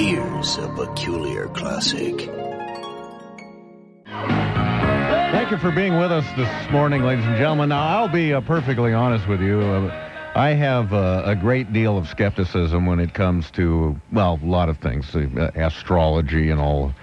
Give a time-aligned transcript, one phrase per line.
[0.00, 2.20] Here's a peculiar classic.
[4.06, 7.68] Thank you for being with us this morning, ladies and gentlemen.
[7.68, 9.60] Now, I'll be uh, perfectly honest with you.
[9.60, 14.46] Uh, I have uh, a great deal of skepticism when it comes to, well, a
[14.46, 16.94] lot of things, uh, astrology and all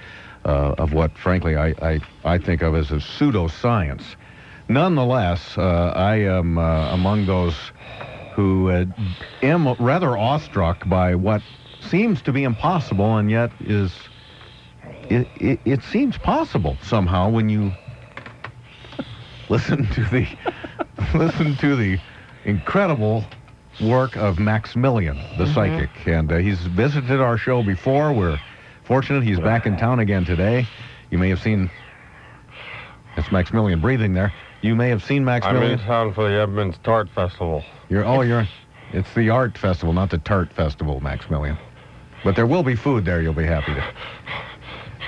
[0.43, 4.16] uh, of what, frankly, I, I, I think of as a pseudoscience.
[4.70, 7.54] Nonetheless, uh, I am among those
[8.34, 8.71] who
[9.43, 11.43] am rather awestruck by what
[11.90, 13.94] seems to be impossible and yet is,
[15.09, 17.73] it, it, it seems possible somehow when you
[19.50, 20.28] listen to the
[21.16, 22.00] listen to the
[22.45, 23.23] incredible
[23.80, 25.54] work of Maximilian, the Mm-hmm.
[25.54, 28.12] psychic, and uh, he's visited our show before.
[28.14, 28.40] We're
[28.84, 30.67] fortunate he's back in town again today.
[31.12, 31.70] You may have seen
[33.16, 34.34] it's Maximilian breathing there.
[34.62, 35.80] You may have seen Maximilian I'm Maximilian.
[35.80, 37.64] in town for the Edmonds Tart Festival.
[37.90, 38.48] You're oh you're
[38.94, 41.58] it's the art festival, not the tart festival, Maximilian.
[42.27, 43.22] But there will be food there.
[43.22, 43.94] You'll be happy to.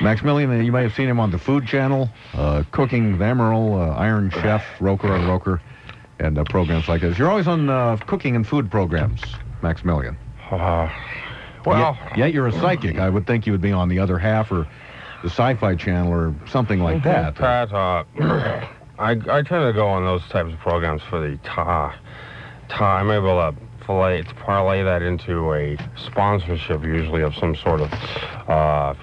[0.01, 3.93] Maximilian, you may have seen him on the Food Channel, uh, cooking the Emeril, uh,
[3.97, 5.61] Iron Chef, Roker on Roker,
[6.19, 7.17] and uh, programs like this.
[7.17, 9.21] You're always on uh, cooking and food programs,
[9.61, 10.15] Maximilian.
[10.49, 10.89] Uh,
[11.65, 12.99] well, yet, yet you're a psychic.
[12.99, 14.65] I would think you would be on the other half or
[15.21, 17.35] the Sci-Fi Channel or something like that.
[17.35, 18.05] Pat, uh,
[18.97, 21.99] I, I tend to go on those types of programs for the ta.
[22.69, 27.81] Ta, I'm able to fillet, to parlay that into a sponsorship, usually of some sort
[27.81, 27.91] of
[28.47, 28.93] uh,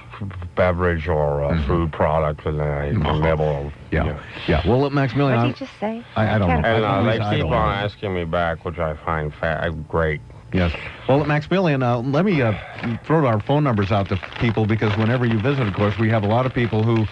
[0.54, 3.66] beverage or uh, food product, and then I, I'm able to.
[3.66, 3.94] Mm-hmm.
[3.94, 4.20] Yeah, you know.
[4.46, 4.68] yeah.
[4.68, 6.04] Well, at Maximilian, What I'm- did you just say?
[6.14, 6.54] I, I don't know.
[6.68, 7.84] And uh, they I keep don't on know.
[7.84, 10.20] asking me back, which I find fa- great.
[10.52, 10.72] Yes.
[11.08, 12.52] Well, at Maximilian, uh, let me uh,
[13.04, 16.22] throw our phone numbers out to people because whenever you visit, of course, we have
[16.22, 17.04] a lot of people who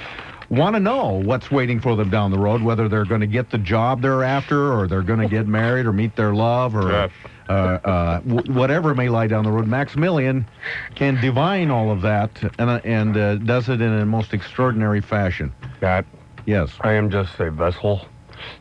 [0.50, 3.50] want to know what's waiting for them down the road, whether they're going to get
[3.50, 6.90] the job they're after, or they're going to get married, or meet their love, or
[6.92, 7.10] Yes.
[7.48, 9.66] Uh, uh, w- whatever may lie down the road.
[9.66, 10.46] Maximilian
[10.94, 15.00] can divine all of that and, uh, and uh, does it in a most extraordinary
[15.00, 15.52] fashion.
[15.80, 16.04] That
[16.46, 16.70] Yes.
[16.82, 18.06] I am just a vessel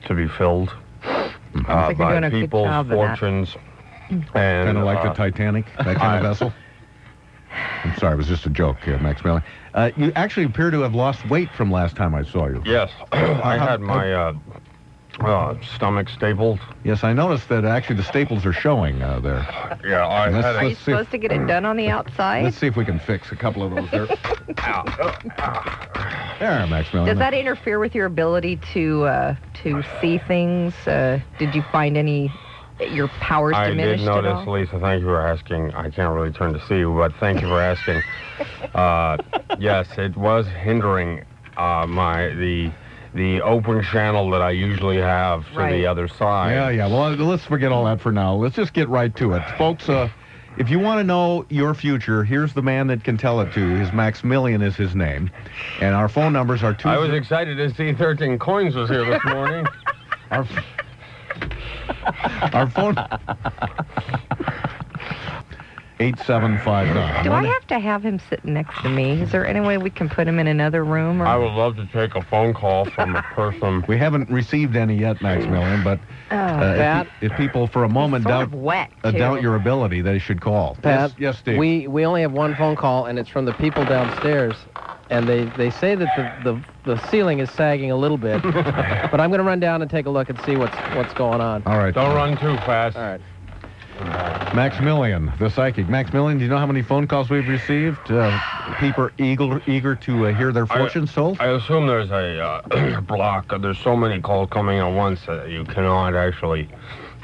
[0.05, 0.73] to be filled
[1.03, 1.31] uh,
[1.65, 2.95] like by doing people's job of that.
[3.19, 3.55] fortunes.
[4.09, 6.53] And Kind of like uh, the Titanic, that kind of vessel.
[7.83, 9.43] I'm sorry, it was just a joke, uh, Maximilian.
[9.73, 12.61] Uh, you actually appear to have lost weight from last time I saw you.
[12.65, 14.33] Yes, I had my uh,
[15.19, 16.59] uh, stomach stapled.
[16.83, 19.45] Yes, I noticed that actually the staples are showing uh, there.
[19.85, 21.89] Yeah, I Let's- had Are you let's if- supposed to get it done on the
[21.89, 22.43] outside?
[22.43, 24.07] Let's see if we can fix a couple of those there.
[26.39, 27.15] there, Maximilian.
[27.15, 30.73] Does that interfere with your ability to uh, to see things?
[30.87, 32.31] Uh, did you find any
[32.91, 34.53] your powers I diminished did notice, at all?
[34.53, 34.79] Lisa.
[34.79, 35.73] Thank you for asking.
[35.73, 38.01] I can't really turn to see you, but thank you for asking.
[38.75, 39.17] uh,
[39.59, 41.23] yes, it was hindering
[41.55, 42.71] uh, my the
[43.13, 45.71] the open channel that I usually have to Right.
[45.71, 46.51] the other side.
[46.53, 46.87] Yeah, yeah.
[46.87, 48.33] Well, let's forget all that for now.
[48.35, 49.43] Let's just get right to it.
[49.57, 50.09] Folks, uh,
[50.57, 53.59] if you want to know your future, here's the man that can tell it to
[53.59, 53.75] you.
[53.75, 55.29] His Maximilian is his name.
[55.81, 56.89] And our phone numbers are two.
[56.89, 59.65] I was excited to see 13 coins was here this morning.
[60.31, 60.47] Our,
[62.53, 62.95] our phone.
[66.03, 67.23] 8759.
[67.23, 69.21] Do I have to have him sitting next to me?
[69.21, 71.21] Is there any way we can put him in another room?
[71.21, 71.25] Or...
[71.25, 73.83] I would love to take a phone call from a person.
[73.87, 75.99] We haven't received any yet, Maximilian, but
[76.31, 77.07] Oh, uh, Pat?
[77.21, 80.75] if, if people for a moment doubt, wet, uh, doubt your ability, they should call.
[80.81, 81.57] Pat, yes, yes, Steve.
[81.57, 84.55] we we only have one phone call, and it's from the people downstairs,
[85.11, 86.09] and they they say that
[86.43, 89.81] the the, the ceiling is sagging a little bit, but I'm going to run down
[89.83, 91.61] and take a look and see what's what's going on.
[91.67, 91.93] All right.
[91.93, 92.97] Don't run too fast.
[92.97, 93.21] All right.
[94.53, 95.89] Maximilian, the psychic.
[95.89, 98.11] Maximilian, do you know how many phone calls we've received?
[98.11, 98.37] Uh,
[98.79, 101.39] people eager, eager to uh, hear their I- fortunes told?
[101.39, 103.51] I assume there's a uh, block.
[103.61, 106.69] There's so many calls coming at once that you cannot actually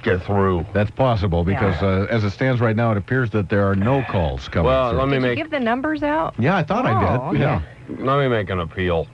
[0.01, 0.65] get through.
[0.73, 1.87] That's possible because Yeah.
[1.87, 4.91] uh, as it stands right now, it appears that there are no calls coming Well,
[4.91, 4.99] through.
[4.99, 6.33] let me Did you make give the numbers out?
[6.39, 7.41] yeah, I thought I Oh, did.
[7.43, 7.61] okay.
[7.97, 8.05] Yeah.
[8.05, 9.07] let me make an appeal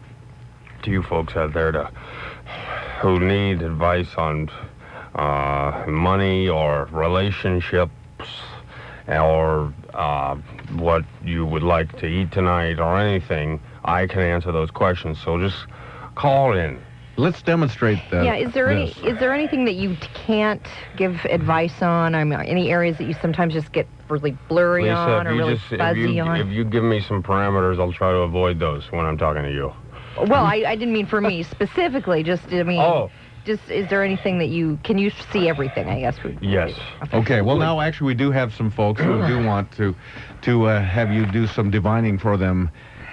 [0.84, 1.90] to you folks out there to
[3.02, 4.50] who need advice on
[5.16, 5.55] uh,
[5.88, 7.92] money or relationships
[9.08, 10.36] or uh,
[10.74, 13.60] what you would like to eat tonight or anything.
[13.84, 15.20] I can answer those questions.
[15.24, 15.68] So just
[16.16, 16.80] call in.
[17.18, 18.26] Let's demonstrate that.
[18.26, 18.36] yeah.
[18.36, 18.98] Is there any this.
[18.98, 20.66] is there anything that you can't
[20.98, 22.14] give advice on?
[22.14, 25.36] I mean, any areas that you sometimes just get really blurry Lisa, on if or
[25.36, 26.42] you really just if fuzzy you, on?
[26.42, 29.52] if you give me some parameters, I'll try to avoid those when I'm talking to
[29.52, 29.72] you.
[30.28, 32.22] Well, I, I didn't mean for me specifically.
[32.24, 33.10] Just I mean, Oh.
[33.46, 35.88] Just is there anything that you can you see everything?
[35.88, 36.22] I guess.
[36.24, 36.74] We, Yes.
[37.14, 39.96] Okay, well now actually we do have some folks who do want to
[40.44, 42.70] to uh, have you do some divining for them.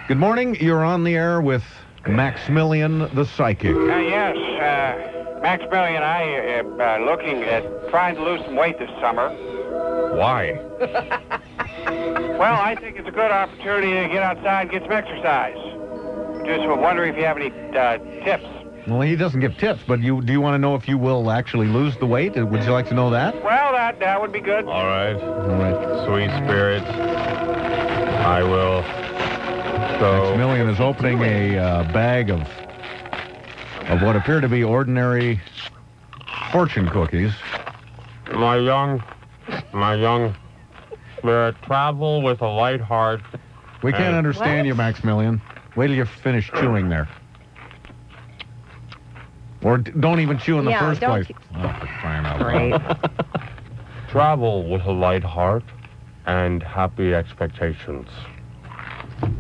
[0.08, 0.56] Good morning.
[0.60, 1.62] You're on the air with
[2.06, 3.76] Maximilian the Psychic.
[3.76, 8.78] Uh, yes, uh, Maximilian and I am uh, looking at trying to lose some weight
[8.78, 9.28] this summer.
[10.16, 10.58] Why?
[12.42, 15.56] Well, I think it's a good opportunity to get outside and get some exercise.
[16.44, 18.61] Just wondering if you have any uh, tips.
[18.86, 21.30] Well, he doesn't give tips, but you do you want to know if you will
[21.30, 22.34] actually lose the weight?
[22.34, 23.34] Would you like to know that?
[23.42, 24.64] Well, that that would be good.
[24.64, 25.14] All right.
[25.14, 26.06] All right.
[26.06, 26.86] Sweet spirits.
[26.86, 28.82] I will.
[30.00, 32.40] So, Maximilian is opening a uh, bag of
[33.88, 35.40] of what appear to be ordinary
[36.50, 37.32] fortune cookies.
[38.32, 39.02] my young,
[39.72, 40.34] my young
[41.18, 43.20] spirit, travel with a light heart.
[43.82, 44.66] We can't understand What?
[44.66, 45.40] you, Maximilian.
[45.76, 47.08] Wait till you finish chewing there.
[49.62, 51.26] Or don't even chew in the Yeah, first don't place.
[51.26, 52.72] chew- Oh, for crying out Great.
[52.72, 53.10] loud.
[54.08, 55.62] Travel with a light heart
[56.26, 58.08] and happy expectations.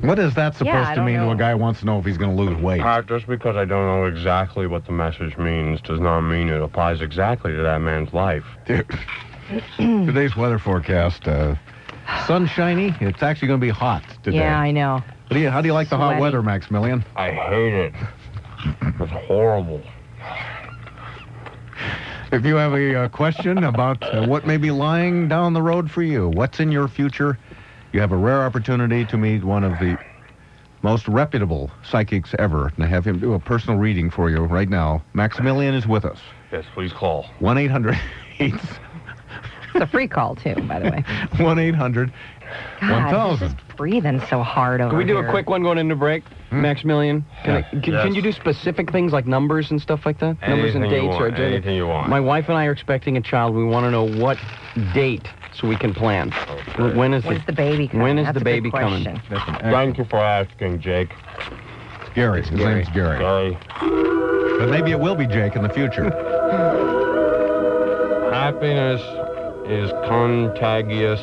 [0.02, 1.98] What is that supposed Yeah, to don't mean to a guy who wants to know
[1.98, 2.80] if he's going to lose weight?
[2.80, 6.62] Pat, just because I don't know exactly what the message means does not mean it
[6.62, 8.44] applies exactly to that man's life.
[9.76, 11.56] Today's weather forecast, uh,
[12.26, 12.94] sunshiny.
[13.00, 14.38] It's actually going to be hot today.
[14.38, 15.02] Yeah, I know.
[15.28, 17.04] What do you, how do you like the hot weather, Maximilian?
[17.16, 17.94] I hate it.
[19.00, 19.82] It's horrible.
[22.32, 25.90] If you have a uh, question about uh, what may be lying down the road
[25.90, 27.38] for you, what's in your future,
[27.92, 29.98] you have a rare opportunity to meet one of the
[30.80, 35.02] most reputable psychics ever and have him do a personal reading for you right now.
[35.12, 36.20] Maximilian is with us.
[36.50, 37.26] Yes, please call.
[37.40, 38.00] 1 800
[39.74, 41.04] It's a free call too, by the way.
[41.44, 42.12] 1 800
[42.82, 43.48] God, 1000.
[43.48, 45.26] just breathing so hard over Can we do here.
[45.26, 46.60] a quick one going into break, hmm.
[46.60, 47.24] Maximilian?
[47.44, 48.04] Can, I, can, Yes.
[48.04, 50.36] can you do specific things like numbers and stuff like that?
[50.46, 51.54] numbers and Anything you dates or want, agenda?
[51.56, 52.10] anything you want.
[52.10, 53.54] My wife and I are expecting a child.
[53.54, 54.36] We want to know what
[54.92, 55.26] date
[55.58, 56.32] so we can plan.
[56.76, 56.94] Okay.
[56.94, 58.02] When is When's the baby coming?
[58.02, 59.04] When is That's the a good baby coming?
[59.04, 59.22] question.
[59.30, 61.10] That's an Thank you for asking, Jake.
[62.14, 62.42] Gary.
[62.42, 63.18] His name's Gary.
[63.18, 63.56] Gary.
[64.58, 66.04] But maybe it will be Jake in the future.
[68.32, 69.00] Happiness
[69.66, 71.20] is contagious.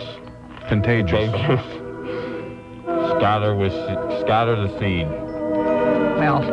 [0.68, 1.32] Contagious.
[1.32, 1.66] Contagious.
[3.18, 3.74] scatter with
[4.22, 5.08] scatter the seed.
[6.20, 6.42] Well,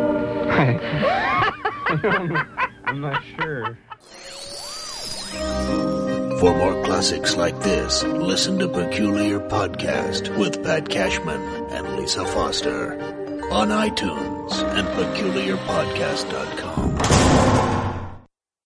[2.86, 3.76] I'm not sure.
[6.40, 11.40] For more classics like this, listen to Peculiar Podcast with Pat Cashman
[11.70, 12.94] and Lisa Foster
[13.50, 17.15] on iTunes and peculiarpodcast.com.